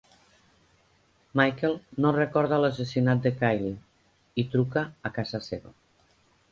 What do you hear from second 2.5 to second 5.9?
l'assassinat de Kyle i truca a casa seva.